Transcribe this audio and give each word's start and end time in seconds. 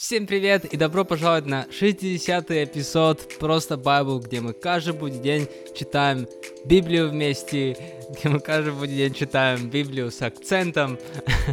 Всем 0.00 0.26
привет 0.26 0.64
и 0.64 0.78
добро 0.78 1.04
пожаловать 1.04 1.44
на 1.44 1.66
60-й 1.66 2.64
эпизод 2.64 3.36
Просто 3.38 3.76
Байбл, 3.76 4.18
где 4.18 4.40
мы 4.40 4.54
каждый 4.54 4.94
будний 4.94 5.20
день 5.20 5.46
читаем 5.76 6.26
Библию 6.64 7.10
вместе, 7.10 7.76
где 8.08 8.30
мы 8.30 8.40
каждый 8.40 8.72
будний 8.72 8.96
день 8.96 9.12
читаем 9.12 9.68
Библию 9.68 10.10
с 10.10 10.22
акцентом. 10.22 10.98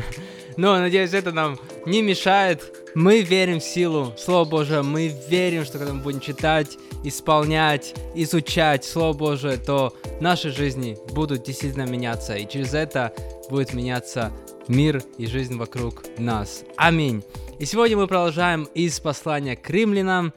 Но, 0.56 0.80
надеюсь, 0.80 1.14
это 1.14 1.34
нам 1.34 1.60
не 1.86 2.02
мешает. 2.02 2.64
Мы 2.96 3.20
верим 3.20 3.60
в 3.60 3.66
силу 3.66 4.14
Слова 4.18 4.50
Божия, 4.50 4.82
мы 4.82 5.14
верим, 5.28 5.66
что 5.66 5.78
когда 5.78 5.94
мы 5.94 6.02
будем 6.02 6.22
читать, 6.22 6.78
исполнять, 7.04 7.96
изучать 8.16 8.86
Слово 8.86 9.12
Божие, 9.12 9.58
то 9.58 9.94
наши 10.22 10.52
жизни 10.52 10.98
будут 11.12 11.44
действительно 11.44 11.86
меняться, 11.86 12.36
и 12.36 12.48
через 12.48 12.74
это 12.74 13.14
будет 13.50 13.74
меняться 13.74 14.32
мир 14.70 15.04
и 15.18 15.26
жизнь 15.28 15.58
вокруг 15.58 16.06
нас. 16.18 16.64
Аминь. 16.78 17.24
И 17.60 17.66
сегодня 17.66 17.98
мы 17.98 18.06
продолжаем 18.06 18.66
из 18.76 19.00
послания 19.00 19.56
к 19.56 19.68
римлянам. 19.72 20.32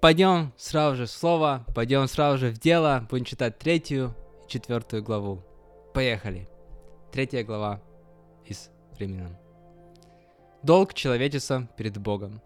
Пойдем 0.00 0.52
сразу 0.56 0.96
же 0.96 1.06
в 1.06 1.10
слово, 1.10 1.64
пойдем 1.72 2.08
сразу 2.08 2.38
же 2.38 2.50
в 2.50 2.58
дело, 2.58 3.06
будем 3.08 3.24
читать 3.24 3.60
третью 3.60 4.12
и 4.44 4.50
четвертую 4.50 5.04
главу. 5.04 5.44
Поехали. 5.94 6.48
Третья 7.12 7.44
глава 7.44 7.80
из 8.44 8.70
римлянам. 8.98 9.36
Долг 10.64 10.94
человечества 10.94 11.68
перед 11.76 11.98
Богом. 11.98 12.40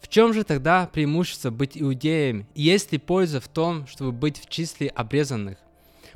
В 0.00 0.08
чем 0.08 0.32
же 0.32 0.42
тогда 0.42 0.88
преимущество 0.92 1.50
быть 1.50 1.80
иудеем? 1.80 2.48
Есть 2.56 2.90
ли 2.90 2.98
польза 2.98 3.40
в 3.40 3.46
том, 3.46 3.86
чтобы 3.86 4.10
быть 4.10 4.40
в 4.40 4.48
числе 4.48 4.88
обрезанных? 4.88 5.58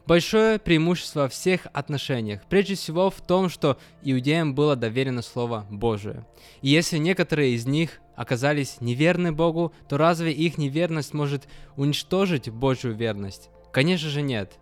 Большое 0.06 0.60
преимущество 0.60 1.22
во 1.22 1.28
всех 1.28 1.66
отношениях, 1.72 2.42
прежде 2.48 2.76
всего 2.76 3.10
в 3.10 3.20
том, 3.20 3.48
что 3.48 3.76
иудеям 4.02 4.54
было 4.54 4.76
доверено 4.76 5.20
Слово 5.20 5.66
Божие. 5.68 6.24
И 6.62 6.68
если 6.68 6.98
некоторые 6.98 7.54
из 7.54 7.66
них 7.66 8.00
оказались 8.14 8.80
неверны 8.80 9.32
Богу, 9.32 9.72
то 9.88 9.96
разве 9.96 10.30
их 10.30 10.58
неверность 10.58 11.12
может 11.12 11.48
уничтожить 11.76 12.48
Божью 12.50 12.94
верность? 12.94 13.50
Конечно 13.72 14.08
же 14.08 14.22
нет. 14.22 14.52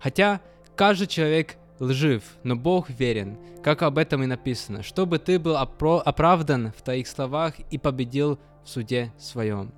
Хотя 0.00 0.40
каждый 0.76 1.08
человек 1.08 1.56
лжив, 1.78 2.22
но 2.42 2.56
Бог 2.56 2.88
верен, 2.88 3.38
как 3.62 3.82
об 3.82 3.98
этом 3.98 4.22
и 4.22 4.26
написано, 4.26 4.82
чтобы 4.82 5.18
ты 5.18 5.38
был 5.38 5.56
оправдан 5.58 6.72
в 6.72 6.80
твоих 6.80 7.06
словах 7.06 7.54
и 7.70 7.76
победил 7.76 8.38
в 8.64 8.68
суде 8.70 9.12
своем. 9.18 9.72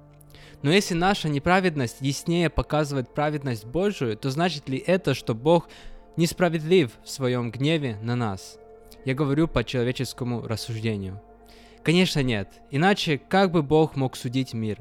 Но 0.62 0.72
если 0.72 0.94
наша 0.94 1.28
неправедность 1.28 1.98
яснее 2.00 2.50
показывает 2.50 3.14
праведность 3.14 3.64
Божию, 3.64 4.16
то 4.16 4.30
значит 4.30 4.68
ли 4.68 4.82
это, 4.84 5.14
что 5.14 5.34
Бог 5.34 5.68
несправедлив 6.16 6.90
в 7.04 7.08
своем 7.08 7.50
гневе 7.50 7.96
на 8.02 8.16
нас? 8.16 8.58
Я 9.04 9.14
говорю 9.14 9.46
по 9.46 9.62
человеческому 9.62 10.42
рассуждению. 10.42 11.20
Конечно 11.84 12.22
нет, 12.22 12.50
иначе 12.70 13.18
как 13.18 13.52
бы 13.52 13.62
Бог 13.62 13.96
мог 13.96 14.16
судить 14.16 14.52
мир? 14.52 14.78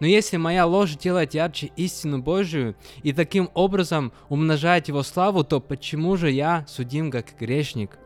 Но 0.00 0.06
если 0.06 0.36
моя 0.36 0.64
ложь 0.64 0.96
делает 0.96 1.34
ярче 1.34 1.70
истину 1.76 2.22
Божию 2.22 2.76
и 3.02 3.12
таким 3.12 3.50
образом 3.52 4.12
умножает 4.28 4.88
его 4.88 5.02
славу, 5.02 5.44
то 5.44 5.60
почему 5.60 6.16
же 6.16 6.30
я 6.30 6.64
судим 6.68 7.10
как 7.10 7.36
грешник? 7.38 7.98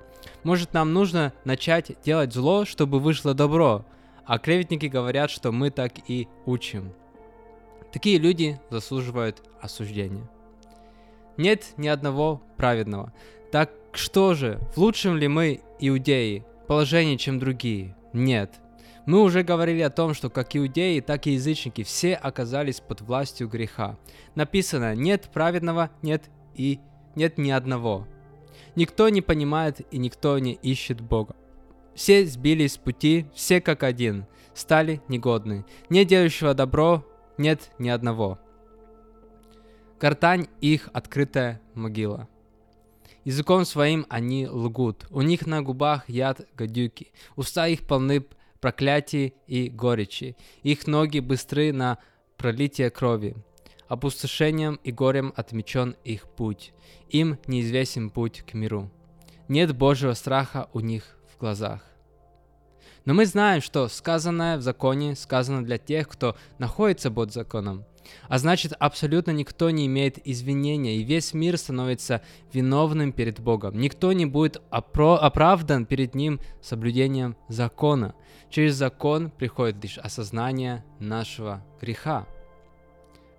Может 0.42 0.72
нам 0.72 0.92
нужно 0.92 1.32
начать 1.44 1.92
делать 2.04 2.32
зло, 2.32 2.64
чтобы 2.64 2.98
вышло 2.98 3.34
добро? 3.34 3.84
А 4.24 4.38
клеветники 4.38 4.86
говорят, 4.86 5.30
что 5.30 5.52
мы 5.52 5.70
так 5.70 5.92
и 6.08 6.28
учим. 6.46 6.92
Такие 7.92 8.18
люди 8.18 8.60
заслуживают 8.70 9.42
осуждения. 9.60 10.28
Нет 11.36 11.74
ни 11.76 11.88
одного 11.88 12.42
праведного. 12.56 13.12
Так 13.50 13.70
что 13.92 14.34
же, 14.34 14.60
в 14.74 14.78
лучшем 14.78 15.16
ли 15.16 15.26
мы, 15.26 15.60
иудеи, 15.80 16.44
положении, 16.68 17.16
чем 17.16 17.38
другие? 17.38 17.96
Нет. 18.12 18.60
Мы 19.06 19.22
уже 19.22 19.42
говорили 19.42 19.80
о 19.80 19.90
том, 19.90 20.14
что 20.14 20.30
как 20.30 20.54
иудеи, 20.54 21.00
так 21.00 21.26
и 21.26 21.32
язычники 21.32 21.82
все 21.82 22.14
оказались 22.14 22.80
под 22.80 23.00
властью 23.00 23.48
греха. 23.48 23.98
Написано, 24.34 24.94
нет 24.94 25.30
праведного, 25.32 25.90
нет 26.02 26.30
и 26.54 26.78
нет 27.16 27.38
ни 27.38 27.50
одного. 27.50 28.06
Никто 28.76 29.08
не 29.08 29.20
понимает 29.20 29.80
и 29.90 29.98
никто 29.98 30.38
не 30.38 30.52
ищет 30.52 31.00
Бога. 31.00 31.34
Все 31.94 32.24
сбились 32.24 32.74
с 32.74 32.78
пути, 32.78 33.26
все 33.34 33.60
как 33.60 33.82
один, 33.82 34.26
стали 34.54 35.00
негодны. 35.08 35.64
Не 35.88 36.04
делающего 36.04 36.54
добро, 36.54 37.04
нет 37.40 37.70
ни 37.78 37.88
одного. 37.88 38.38
Гортань 39.98 40.46
их 40.60 40.90
открытая 40.92 41.60
могила. 41.74 42.28
Языком 43.24 43.64
своим 43.64 44.06
они 44.08 44.46
лгут, 44.46 45.06
у 45.10 45.22
них 45.22 45.46
на 45.46 45.62
губах 45.62 46.08
яд 46.08 46.42
гадюки, 46.54 47.12
уста 47.36 47.66
их 47.66 47.86
полны 47.86 48.24
проклятий 48.60 49.34
и 49.46 49.68
горечи, 49.68 50.36
их 50.62 50.86
ноги 50.86 51.20
быстры 51.20 51.72
на 51.72 51.98
пролитие 52.36 52.90
крови. 52.90 53.34
Опустошением 53.88 54.78
и 54.84 54.92
горем 54.92 55.32
отмечен 55.34 55.96
их 56.04 56.30
путь, 56.30 56.72
им 57.08 57.38
неизвестен 57.46 58.10
путь 58.10 58.42
к 58.42 58.54
миру. 58.54 58.90
Нет 59.48 59.74
Божьего 59.74 60.12
страха 60.12 60.68
у 60.72 60.80
них 60.80 61.18
в 61.34 61.40
глазах. 61.40 61.82
Но 63.04 63.14
мы 63.14 63.26
знаем, 63.26 63.62
что 63.62 63.88
сказанное 63.88 64.56
в 64.56 64.62
законе 64.62 65.16
сказано 65.16 65.64
для 65.64 65.78
тех, 65.78 66.08
кто 66.08 66.36
находится 66.58 67.10
под 67.10 67.32
законом. 67.32 67.84
А 68.28 68.38
значит, 68.38 68.72
абсолютно 68.78 69.30
никто 69.30 69.70
не 69.70 69.86
имеет 69.86 70.26
извинения, 70.26 70.96
и 70.96 71.04
весь 71.04 71.34
мир 71.34 71.56
становится 71.58 72.22
виновным 72.52 73.12
перед 73.12 73.40
Богом. 73.40 73.78
Никто 73.78 74.12
не 74.12 74.26
будет 74.26 74.60
опро- 74.70 75.16
оправдан 75.16 75.86
перед 75.86 76.14
Ним 76.14 76.40
соблюдением 76.60 77.36
закона. 77.48 78.14
Через 78.48 78.74
закон 78.74 79.30
приходит 79.30 79.82
лишь 79.82 79.98
осознание 79.98 80.84
нашего 80.98 81.64
греха. 81.80 82.26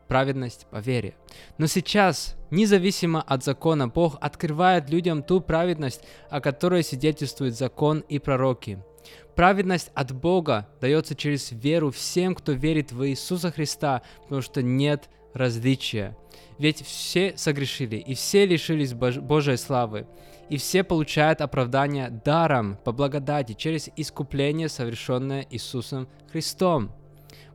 Праведность 0.07 0.67
по 0.69 0.77
вере. 0.77 1.15
Но 1.57 1.67
сейчас, 1.67 2.35
независимо 2.49 3.21
от 3.21 3.43
закона, 3.43 3.87
Бог 3.87 4.17
открывает 4.19 4.89
людям 4.89 5.23
ту 5.23 5.39
праведность, 5.39 6.03
о 6.29 6.41
которой 6.41 6.83
свидетельствует 6.83 7.57
закон 7.57 7.99
и 8.09 8.19
пророки– 8.19 8.79
Праведность 9.35 9.91
от 9.93 10.11
Бога 10.11 10.67
дается 10.81 11.15
через 11.15 11.51
веру 11.51 11.91
всем, 11.91 12.35
кто 12.35 12.51
верит 12.51 12.91
в 12.91 13.07
Иисуса 13.07 13.51
Христа, 13.51 14.01
потому 14.23 14.41
что 14.41 14.61
нет 14.61 15.09
различия. 15.33 16.17
Ведь 16.57 16.85
все 16.85 17.33
согрешили, 17.37 17.95
и 17.95 18.13
все 18.13 18.45
лишились 18.45 18.91
Бож- 18.93 19.21
Божьей 19.21 19.55
славы, 19.57 20.05
и 20.49 20.57
все 20.57 20.83
получают 20.83 21.39
оправдание 21.41 22.09
даром 22.09 22.77
по 22.83 22.91
благодати 22.91 23.53
через 23.53 23.89
искупление, 23.95 24.69
совершенное 24.69 25.47
Иисусом 25.49 26.07
Христом. 26.31 26.91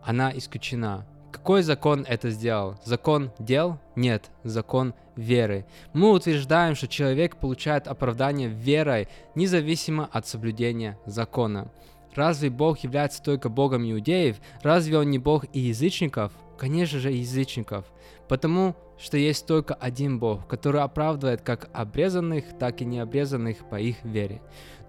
Она 0.04 0.36
исключена. 0.36 1.06
Какой 1.34 1.64
закон 1.64 2.06
это 2.08 2.30
сделал? 2.30 2.76
Закон 2.86 3.32
дел? 3.40 3.80
Нет, 3.96 4.30
закон 4.44 4.94
веры. 5.16 5.66
Мы 5.92 6.12
утверждаем, 6.12 6.76
что 6.76 6.88
человек 6.88 7.38
получает 7.38 7.88
оправдание 7.88 8.48
верой, 8.48 9.08
независимо 9.34 10.08
от 10.12 10.28
соблюдения 10.28 10.98
закона. 11.08 11.72
Разве 12.14 12.52
Бог 12.52 12.80
является 12.80 13.22
только 13.22 13.50
Богом 13.50 13.84
иудеев? 13.84 14.38
Разве 14.62 15.00
Он 15.00 15.10
не 15.10 15.18
Бог 15.18 15.46
и 15.54 15.60
язычников? 15.60 16.32
Конечно 16.56 17.00
же, 17.00 17.12
язычников. 17.12 17.86
Потому 18.30 18.76
что 19.00 19.18
есть 19.18 19.48
только 19.48 19.74
один 19.74 20.20
Бог, 20.20 20.48
который 20.48 20.82
оправдывает 20.82 21.42
как 21.42 21.68
обрезанных, 21.74 22.46
так 22.60 22.82
и 22.82 22.86
необрезанных 22.86 23.68
по 23.70 23.80
их 23.80 23.98
вере. 24.04 24.40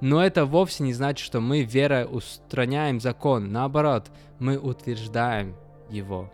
Но 0.02 0.23
это 0.23 0.44
вовсе 0.44 0.85
не 0.85 0.93
значит, 0.93 1.25
что 1.25 1.40
мы 1.40 1.62
верой 1.62 2.06
устраняем 2.08 3.00
закон. 3.00 3.50
Наоборот, 3.50 4.11
мы 4.38 4.58
утверждаем 4.58 5.56
его. 5.91 6.31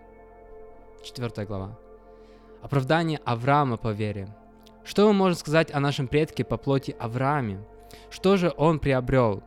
Четвертая 1.02 1.46
глава. 1.46 1.78
Оправдание 2.62 3.20
Авраама 3.24 3.76
по 3.76 3.92
вере. 3.92 4.28
Что 4.84 5.06
мы 5.06 5.12
можем 5.12 5.38
сказать 5.38 5.72
о 5.72 5.80
нашем 5.80 6.08
предке 6.08 6.44
по 6.44 6.56
плоти 6.56 6.94
Аврааме? 6.98 7.60
Что 8.10 8.36
же 8.36 8.52
он 8.56 8.78
приобрел? 8.78 9.42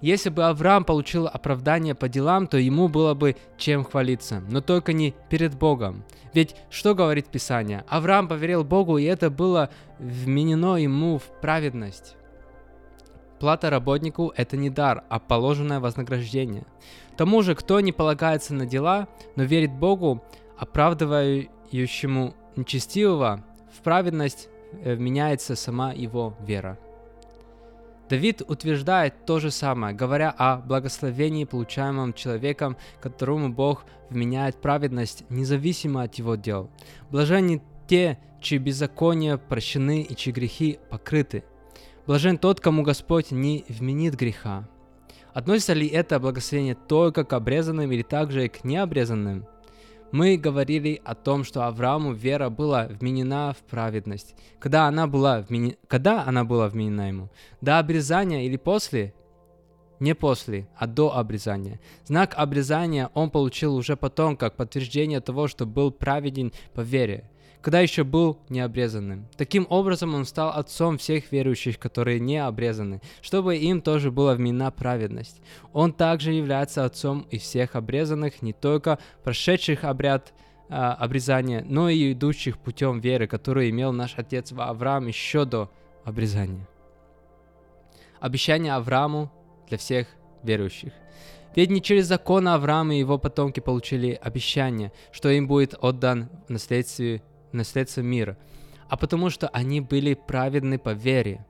Если 0.00 0.30
бы 0.30 0.44
Авраам 0.44 0.84
получил 0.84 1.28
оправдание 1.28 1.94
по 1.94 2.08
делам, 2.08 2.48
то 2.48 2.56
ему 2.56 2.88
было 2.88 3.14
бы 3.14 3.36
чем 3.56 3.84
хвалиться, 3.84 4.42
но 4.50 4.60
только 4.60 4.92
не 4.92 5.14
перед 5.30 5.54
Богом. 5.54 6.04
Ведь 6.34 6.56
что 6.70 6.96
говорит 6.96 7.28
Писание? 7.28 7.84
Авраам 7.88 8.26
поверил 8.26 8.64
Богу, 8.64 8.98
и 8.98 9.04
это 9.04 9.30
было 9.30 9.70
вменено 10.00 10.76
ему 10.76 11.18
в 11.18 11.24
праведность. 11.40 12.16
Плата 13.42 13.70
работнику– 13.70 14.32
это 14.36 14.56
не 14.56 14.70
дар, 14.70 15.02
а 15.08 15.18
положенное 15.18 15.80
вознаграждение. 15.80 16.62
Тому 17.16 17.42
же, 17.42 17.56
кто 17.56 17.80
не 17.80 17.90
полагается 17.90 18.54
на 18.54 18.66
дела, 18.66 19.08
но 19.34 19.42
верит 19.42 19.72
Богу, 19.72 20.22
оправдывающему 20.56 22.34
нечестивого, 22.54 23.44
в 23.76 23.82
праведность 23.82 24.48
э, 24.84 24.94
меняется 24.94 25.56
сама 25.56 25.92
его 25.92 26.36
вера. 26.46 26.78
Давид 28.08 28.42
утверждает 28.46 29.26
то 29.26 29.40
же 29.40 29.50
самое, 29.50 29.92
говоря 29.92 30.30
о 30.30 30.58
благословении, 30.58 31.44
получаемом 31.44 32.12
человеком, 32.12 32.76
которому 33.00 33.52
Бог 33.52 33.86
вменяет 34.08 34.60
праведность, 34.60 35.24
независимо 35.30 36.04
от 36.04 36.14
его 36.14 36.36
дел. 36.36 36.70
Блаженны 37.10 37.60
те, 37.88 38.20
чьи 38.40 38.58
беззакония 38.58 39.36
прощены 39.36 40.02
и 40.02 40.14
чьи 40.14 40.32
грехи 40.32 40.78
покрыты. 40.90 41.42
Блажен 42.06 42.36
тот, 42.36 42.60
кому 42.60 42.82
Господь 42.82 43.30
не 43.30 43.64
вменит 43.68 44.16
греха. 44.16 44.68
Относится 45.32 45.72
ли 45.72 45.86
это 45.86 46.18
благословение 46.18 46.74
только 46.74 47.24
к 47.24 47.32
обрезанным 47.32 47.90
или 47.92 48.02
также 48.02 48.46
и 48.46 48.48
к 48.48 48.64
необрезанным? 48.64 49.46
Мы 50.10 50.36
говорили 50.36 51.00
о 51.04 51.14
том, 51.14 51.42
что 51.42 51.66
Аврааму 51.66 52.12
вера 52.12 52.50
была 52.50 52.86
вменена 52.86 53.54
в 53.54 53.62
праведность. 53.70 54.34
Когда 54.58 54.86
она 54.86 55.06
была, 55.06 55.40
вменена, 55.40 55.76
когда 55.86 56.24
она 56.24 56.44
была 56.44 56.68
вменена 56.68 57.08
ему? 57.08 57.30
До 57.62 57.78
обрезания 57.78 58.42
или 58.42 58.58
после? 58.58 59.14
Не 60.00 60.14
после, 60.14 60.68
а 60.76 60.86
до 60.86 61.16
обрезания. 61.16 61.80
Знак 62.04 62.34
обрезания 62.36 63.10
он 63.14 63.30
получил 63.30 63.76
уже 63.76 63.96
потом, 63.96 64.36
как 64.36 64.56
подтверждение 64.56 65.20
того, 65.20 65.46
что 65.46 65.64
был 65.64 65.92
праведен 65.92 66.52
по 66.74 66.80
вере 66.80 67.30
когда 67.62 67.80
еще 67.80 68.02
был 68.02 68.38
необрезанным. 68.48 69.28
Таким 69.36 69.66
образом 69.70 70.14
он 70.14 70.24
стал 70.24 70.50
отцом 70.50 70.98
всех 70.98 71.30
верующих, 71.30 71.78
которые 71.78 72.18
не 72.18 72.38
обрезаны, 72.38 73.00
чтобы 73.22 73.56
им 73.56 73.80
тоже 73.80 74.10
была 74.10 74.34
вменена 74.34 74.70
праведность. 74.72 75.40
Он 75.72 75.92
также 75.92 76.32
является 76.32 76.84
отцом 76.84 77.24
и 77.30 77.38
всех 77.38 77.76
обрезанных, 77.76 78.42
не 78.42 78.52
только 78.52 78.98
прошедших 79.22 79.84
обряд 79.84 80.34
а, 80.68 80.94
обрезания, 80.94 81.64
но 81.66 81.88
и 81.88 82.12
идущих 82.12 82.58
путем 82.58 82.98
веры, 82.98 83.28
который 83.28 83.70
имел 83.70 83.92
наш 83.92 84.14
отец 84.16 84.52
Авраам 84.56 85.06
еще 85.06 85.44
до 85.44 85.70
обрезания. 86.04 86.68
Обещание 88.18 88.74
Аврааму 88.74 89.32
для 89.68 89.78
всех 89.78 90.08
верующих. 90.42 90.92
Ведь 91.54 91.70
не 91.70 91.82
через 91.82 92.06
закон 92.06 92.48
Авраам 92.48 92.90
и 92.90 92.98
его 92.98 93.18
потомки 93.18 93.60
получили 93.60 94.18
обещание, 94.20 94.90
что 95.12 95.28
им 95.28 95.46
будет 95.46 95.74
отдан 95.78 96.28
в 96.48 96.50
наследствие 96.50 97.22
наследство 97.52 98.00
мира, 98.00 98.36
а 98.88 98.96
потому 98.96 99.30
что 99.30 99.48
они 99.48 99.80
были 99.80 100.14
праведны 100.14 100.78
по 100.78 100.90
вере. 100.90 101.44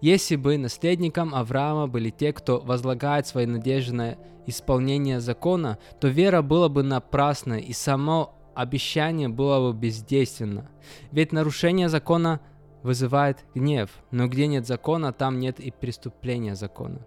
Если 0.00 0.36
бы 0.36 0.58
наследником 0.58 1.34
Авраама 1.34 1.86
были 1.86 2.10
те, 2.10 2.32
кто 2.32 2.60
возлагает 2.60 3.26
свои 3.26 3.46
надежды 3.46 3.94
на 3.94 4.16
исполнение 4.46 5.20
закона, 5.20 5.78
то 6.00 6.08
вера 6.08 6.42
была 6.42 6.68
бы 6.68 6.82
напрасна 6.82 7.54
и 7.54 7.72
само 7.72 8.34
обещание 8.54 9.28
было 9.28 9.70
бы 9.70 9.78
бездейственно. 9.78 10.68
Ведь 11.12 11.32
нарушение 11.32 11.88
закона 11.88 12.40
вызывает 12.82 13.44
гнев, 13.54 13.90
но 14.10 14.26
где 14.26 14.46
нет 14.46 14.66
закона, 14.66 15.12
там 15.12 15.38
нет 15.38 15.60
и 15.60 15.70
преступления 15.70 16.54
закона. 16.54 17.00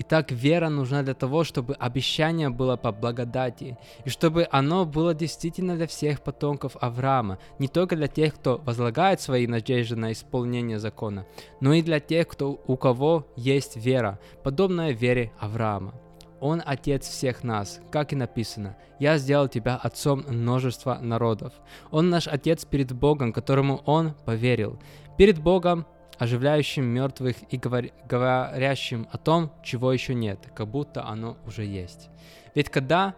Итак, 0.00 0.30
вера 0.30 0.68
нужна 0.68 1.02
для 1.02 1.14
того, 1.14 1.42
чтобы 1.42 1.74
обещание 1.74 2.50
было 2.50 2.76
по 2.76 2.92
благодати, 2.92 3.76
и 4.04 4.08
чтобы 4.08 4.46
оно 4.52 4.86
было 4.86 5.12
действительно 5.12 5.74
для 5.74 5.88
всех 5.88 6.20
потомков 6.22 6.76
Авраама, 6.80 7.38
не 7.58 7.66
только 7.66 7.96
для 7.96 8.06
тех, 8.06 8.36
кто 8.36 8.58
возлагает 8.58 9.20
свои 9.20 9.48
надежды 9.48 9.96
на 9.96 10.12
исполнение 10.12 10.78
закона, 10.78 11.26
но 11.60 11.74
и 11.74 11.82
для 11.82 11.98
тех, 11.98 12.28
кто, 12.28 12.62
у 12.66 12.76
кого 12.76 13.26
есть 13.34 13.76
вера, 13.76 14.20
подобная 14.44 14.92
вере 14.92 15.32
Авраама. 15.40 15.94
Он 16.40 16.62
отец 16.64 17.08
всех 17.08 17.42
нас, 17.42 17.80
как 17.90 18.12
и 18.12 18.16
написано, 18.16 18.76
«Я 19.00 19.18
сделал 19.18 19.48
тебя 19.48 19.74
отцом 19.74 20.24
множества 20.28 20.98
народов». 21.00 21.52
Он 21.90 22.10
наш 22.10 22.28
отец 22.28 22.64
перед 22.64 22.92
Богом, 22.92 23.32
которому 23.32 23.82
он 23.86 24.14
поверил. 24.24 24.78
Перед 25.16 25.40
Богом 25.40 25.84
оживляющим 26.18 26.84
мертвых 26.84 27.36
и 27.50 27.56
говорящим 27.56 29.06
о 29.12 29.18
том, 29.18 29.52
чего 29.62 29.92
еще 29.92 30.14
нет, 30.14 30.50
как 30.54 30.68
будто 30.68 31.06
оно 31.06 31.36
уже 31.46 31.64
есть. 31.64 32.10
Ведь 32.54 32.70
когда 32.70 33.14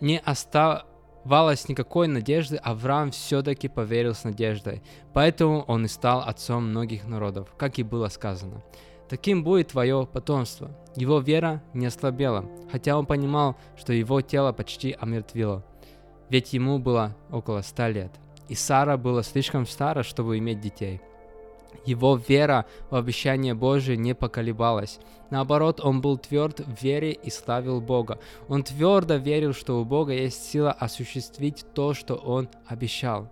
не 0.00 0.18
оставалось 0.18 1.68
никакой 1.68 2.06
надежды, 2.06 2.56
Авраам 2.56 3.10
все-таки 3.10 3.68
поверил 3.68 4.14
с 4.14 4.24
надеждой, 4.24 4.82
поэтому 5.14 5.62
он 5.62 5.86
и 5.86 5.88
стал 5.88 6.20
отцом 6.20 6.68
многих 6.68 7.06
народов, 7.06 7.54
как 7.56 7.78
и 7.78 7.82
было 7.82 8.08
сказано. 8.08 8.62
Таким 9.08 9.42
будет 9.42 9.68
твое 9.68 10.06
потомство. 10.06 10.70
Его 10.94 11.20
вера 11.20 11.62
не 11.72 11.86
ослабела, 11.86 12.44
хотя 12.70 12.98
он 12.98 13.06
понимал, 13.06 13.56
что 13.78 13.94
его 13.94 14.20
тело 14.20 14.52
почти 14.52 14.94
омертвило, 15.00 15.64
ведь 16.28 16.52
ему 16.52 16.78
было 16.78 17.16
около 17.30 17.62
ста 17.62 17.88
лет, 17.88 18.12
и 18.48 18.54
Сара 18.54 18.98
была 18.98 19.22
слишком 19.22 19.66
стара, 19.66 20.02
чтобы 20.02 20.36
иметь 20.36 20.60
детей– 20.60 21.00
его 21.84 22.16
вера 22.16 22.66
в 22.90 22.96
обещание 22.96 23.54
Божие 23.54 23.96
не 23.96 24.14
поколебалась. 24.14 24.98
Наоборот, 25.30 25.80
он 25.82 26.00
был 26.00 26.18
тверд 26.18 26.60
в 26.60 26.82
вере 26.82 27.12
и 27.12 27.30
славил 27.30 27.80
Бога. 27.80 28.18
Он 28.48 28.62
твердо 28.62 29.16
верил, 29.16 29.52
что 29.52 29.80
у 29.80 29.84
Бога 29.84 30.12
есть 30.12 30.44
сила 30.44 30.72
осуществить 30.72 31.64
то, 31.74 31.94
что 31.94 32.14
он 32.14 32.48
обещал. 32.66 33.28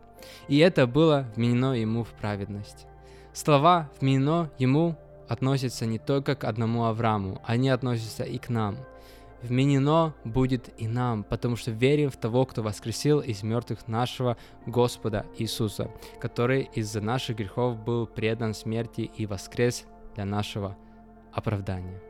И 0.49 0.59
это 0.59 0.87
было 0.87 1.27
вменено 1.37 1.75
ему 1.75 2.05
в 2.05 2.09
праведность. 2.11 2.87
Слова 3.33 3.91
«вменено 4.01 4.51
ему» 4.59 4.97
относятся 5.29 5.87
не 5.87 5.99
только 5.99 6.35
к 6.37 6.45
одному 6.45 6.85
Аврааму, 6.85 7.43
они 7.45 7.69
относятся 7.69 8.25
и 8.25 8.39
к 8.39 8.49
нам– 8.49 8.77
вменено 9.43 10.15
будет 10.25 10.71
и 10.79 10.89
нам, 10.89 11.25
потому 11.25 11.57
что 11.57 11.71
верим 11.71 12.11
в 12.11 12.17
того, 12.17 12.47
кто 12.47 12.63
воскресил 12.63 13.21
из 13.21 13.43
мертвых 13.43 13.89
нашего 13.89 14.37
Господа 14.67 15.27
Иисуса, 15.39 15.91
который 16.21 16.69
из-за 16.75 17.01
наших 17.01 17.37
грехов 17.37 17.79
был 17.79 18.07
предан 18.07 18.55
смерти 18.55 19.03
и 19.03 19.27
воскрес 19.27 19.85
для 20.15 20.25
нашего 20.25 20.77
оправдания. 21.33 22.01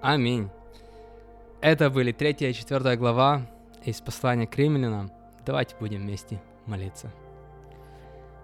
Аминь. 0.00 0.48
Это 1.60 1.90
были 1.90 2.12
третья 2.12 2.48
и 2.48 2.54
четвертая 2.54 2.96
глава 2.96 3.50
из 3.84 4.00
послания 4.00 4.46
к 4.46 4.56
римлянам. 4.56 5.10
Давайте 5.44 5.74
будем 5.80 6.02
вместе 6.02 6.40
молиться. 6.66 7.10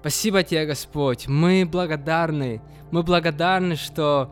Спасибо 0.01 0.43
тебе, 0.43 0.67
Господь. 0.67 1.29
Мы 1.29 1.65
благодарны. 1.65 2.61
Мы 2.91 3.03
благодарны, 3.03 3.77
что 3.77 4.31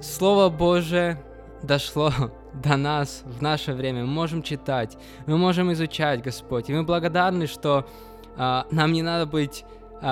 Слово 0.00 0.50
Божие 0.50 1.18
дошло 1.66 2.12
до 2.54 2.76
нас 2.76 3.22
в 3.24 3.42
наше 3.42 3.72
время. 3.72 4.02
Мы 4.04 4.12
можем 4.12 4.42
читать, 4.42 4.96
мы 5.26 5.36
можем 5.36 5.72
изучать, 5.72 6.22
Господь. 6.22 6.70
И 6.70 6.72
мы 6.72 6.84
благодарны, 6.84 7.46
что 7.46 7.86
э, 8.36 8.62
нам 8.70 8.92
не 8.92 9.02
надо 9.02 9.26
быть 9.26 9.64
э, 10.00 10.06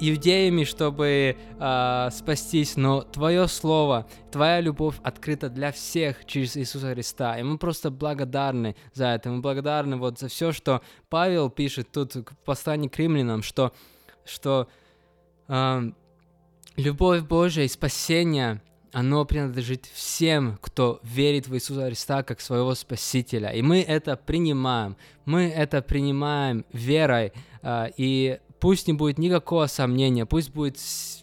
иудеями, 0.00 0.64
чтобы 0.64 1.36
э, 1.58 2.08
спастись, 2.10 2.76
но 2.76 3.02
Твое 3.02 3.48
Слово, 3.48 4.06
Твоя 4.30 4.60
любовь 4.60 4.96
открыта 5.02 5.48
для 5.48 5.72
всех 5.72 6.24
через 6.26 6.56
Иисуса 6.56 6.92
Христа. 6.92 7.38
И 7.38 7.42
мы 7.42 7.58
просто 7.58 7.90
благодарны 7.90 8.76
за 8.92 9.06
это. 9.06 9.30
Мы 9.30 9.40
благодарны 9.40 9.96
вот 9.96 10.18
за 10.18 10.28
все, 10.28 10.52
что 10.52 10.82
Павел 11.08 11.50
пишет 11.50 11.92
тут 11.92 12.14
в 12.14 12.24
послании 12.44 12.88
к 12.88 12.98
римлянам, 12.98 13.42
что, 13.42 13.72
что 14.24 14.68
э, 15.48 15.90
любовь 16.76 17.22
Божия 17.22 17.64
и 17.64 17.68
спасение 17.68 18.60
оно 18.92 19.24
принадлежит 19.24 19.86
всем, 19.86 20.58
кто 20.60 21.00
верит 21.02 21.48
в 21.48 21.54
Иисуса 21.54 21.86
Христа 21.86 22.22
как 22.22 22.40
своего 22.40 22.74
Спасителя. 22.74 23.50
И 23.50 23.62
мы 23.62 23.80
это 23.80 24.16
принимаем. 24.16 24.96
Мы 25.24 25.48
это 25.48 25.82
принимаем 25.82 26.64
верой. 26.72 27.32
А, 27.62 27.88
и 27.96 28.38
пусть 28.60 28.86
не 28.86 28.92
будет 28.92 29.18
никакого 29.18 29.66
сомнения, 29.66 30.26
пусть 30.26 30.50
будет 30.50 30.78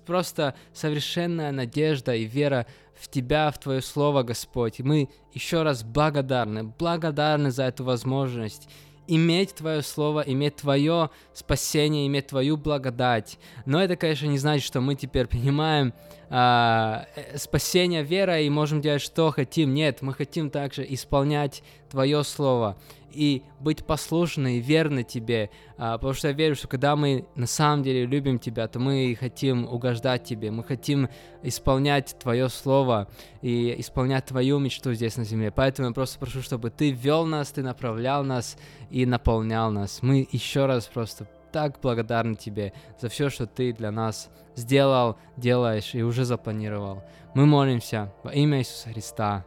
просто 0.05 0.55
совершенная 0.73 1.51
надежда 1.51 2.15
и 2.15 2.25
вера 2.25 2.67
в 2.99 3.09
Тебя, 3.09 3.51
в 3.51 3.59
Твое 3.59 3.81
Слово, 3.81 4.23
Господь. 4.23 4.79
И 4.79 4.83
мы 4.83 5.09
еще 5.33 5.63
раз 5.63 5.83
благодарны, 5.83 6.63
благодарны 6.63 7.51
за 7.51 7.63
эту 7.63 7.83
возможность 7.83 8.69
иметь 9.07 9.55
Твое 9.55 9.81
Слово, 9.81 10.21
иметь 10.21 10.57
Твое 10.57 11.09
спасение, 11.33 12.07
иметь 12.07 12.27
Твою 12.27 12.57
благодать. 12.57 13.37
Но 13.65 13.81
это, 13.81 13.95
конечно, 13.95 14.27
не 14.27 14.37
значит, 14.37 14.65
что 14.65 14.81
мы 14.81 14.95
теперь 14.95 15.27
принимаем 15.27 15.93
а, 16.29 17.05
э, 17.15 17.37
спасение 17.37 18.03
верой 18.03 18.45
и 18.45 18.49
можем 18.49 18.81
делать, 18.81 19.01
что 19.01 19.31
хотим. 19.31 19.73
Нет, 19.73 20.01
мы 20.01 20.13
хотим 20.13 20.49
также 20.49 20.85
исполнять 20.87 21.63
Твое 21.95 22.25
Слово 22.25 22.75
и 23.09 23.41
быть 23.61 23.85
послушны 23.85 24.57
и 24.57 24.59
верны 24.59 25.05
Тебе, 25.05 25.49
а, 25.77 25.97
потому 25.97 26.13
что 26.13 26.27
я 26.27 26.33
верю, 26.33 26.53
что 26.57 26.67
когда 26.67 26.97
мы 26.97 27.25
на 27.35 27.47
самом 27.47 27.83
деле 27.83 28.05
любим 28.05 28.37
Тебя, 28.37 28.67
то 28.67 28.79
мы 28.79 29.15
хотим 29.17 29.65
угождать 29.65 30.25
Тебе, 30.25 30.51
мы 30.51 30.65
хотим 30.65 31.07
исполнять 31.41 32.17
Твое 32.19 32.49
Слово 32.49 33.07
и 33.41 33.73
исполнять 33.79 34.25
Твою 34.25 34.59
мечту 34.59 34.93
здесь 34.93 35.15
на 35.15 35.23
земле. 35.23 35.51
Поэтому 35.51 35.87
я 35.87 35.93
просто 35.93 36.19
прошу, 36.19 36.41
чтобы 36.41 36.69
Ты 36.69 36.91
вел 36.91 37.25
нас, 37.25 37.51
Ты 37.51 37.63
направлял 37.63 38.25
нас 38.25 38.57
и 38.89 39.05
наполнял 39.05 39.71
нас. 39.71 39.99
Мы 40.01 40.27
еще 40.29 40.65
раз 40.65 40.87
просто 40.87 41.27
так 41.53 41.79
благодарны 41.81 42.35
Тебе 42.35 42.73
за 42.99 43.07
все, 43.07 43.29
что 43.29 43.47
Ты 43.47 43.71
для 43.71 43.91
нас 43.91 44.29
сделал, 44.57 45.15
делаешь 45.37 45.95
и 45.95 46.03
уже 46.03 46.25
запланировал. 46.25 47.05
Мы 47.33 47.45
молимся 47.45 48.11
во 48.21 48.33
имя 48.33 48.59
Иисуса 48.59 48.89
Христа. 48.89 49.45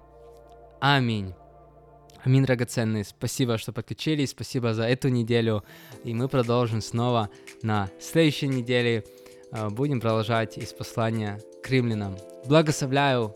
Аминь. 0.81 1.35
Аминь, 2.29 2.45
драгоценные. 2.45 3.05
Спасибо, 3.05 3.57
что 3.57 3.73
подключились. 3.73 4.33
Спасибо 4.33 4.75
за 4.75 4.83
эту 4.83 5.09
неделю. 5.09 5.65
И 6.05 6.13
мы 6.13 6.29
продолжим 6.29 6.83
снова 6.83 7.31
на 7.63 7.89
следующей 7.99 8.49
неделе. 8.49 9.03
А, 9.51 9.71
будем 9.71 9.99
продолжать 9.99 10.59
из 10.59 10.75
послания 10.75 11.41
к 11.63 11.71
римлянам. 11.71 12.19
Благословляю 12.45 13.35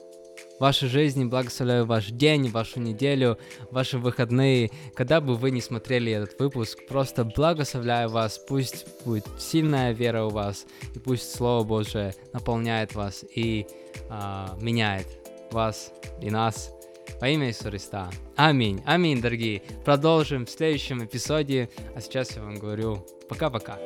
вашей 0.60 0.90
жизни, 0.90 1.24
благословляю 1.24 1.86
ваш 1.86 2.08
день, 2.08 2.50
вашу 2.50 2.80
неделю, 2.80 3.38
ваши 3.70 3.96
выходные. 3.96 4.70
Когда 4.94 5.22
бы 5.22 5.36
вы 5.36 5.52
не 5.52 5.62
смотрели 5.62 6.12
этот 6.12 6.38
выпуск, 6.38 6.80
просто 6.86 7.24
благословляю 7.24 8.10
вас. 8.10 8.38
Пусть 8.46 8.84
будет 9.06 9.26
сильная 9.38 9.92
вера 9.92 10.24
у 10.24 10.28
вас, 10.28 10.66
и 10.94 10.98
пусть 10.98 11.34
Слово 11.34 11.64
Божие 11.64 12.14
наполняет 12.34 12.94
вас 12.94 13.24
и 13.34 13.66
а, 14.10 14.54
меняет 14.60 15.06
вас 15.50 15.92
и 16.20 16.30
нас 16.30 16.74
во 17.20 17.28
имя 17.28 17.48
Иисуса 17.48 17.70
Христа. 17.70 18.10
Аминь. 18.36 18.82
Аминь, 18.86 19.20
дорогие. 19.20 19.62
Продолжим 19.84 20.46
в 20.46 20.50
следующем 20.50 21.04
эпизоде. 21.04 21.68
А 21.94 22.00
сейчас 22.00 22.36
я 22.36 22.42
вам 22.42 22.56
говорю 22.58 23.06
пока-пока. 23.28 23.78